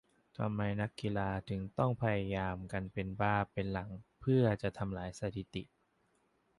[0.37, 3.89] ทำไมนักกีฬาถึงต้องพยายามกันเป็นบ้าเป็นหลัง
[4.19, 5.63] เพื่อจะทำลายสถิติ?